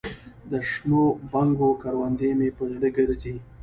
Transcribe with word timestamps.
دشنو 0.51 1.01
بنګو 1.31 1.69
کروندې 1.81 2.29
مې 2.37 2.49
په 2.57 2.63
زړه 2.73 2.87
ګرځي 2.97 3.35